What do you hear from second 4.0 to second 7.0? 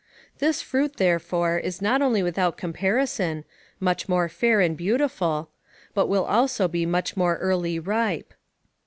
more fair and beautiful; but will also be